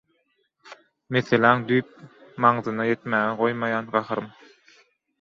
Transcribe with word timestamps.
meseläň 1.15 1.55
düýp 1.71 1.87
maňzyna 2.45 2.83
ýetmäge 2.91 3.31
goýmaýan 3.45 3.93
gaharym. 3.95 4.29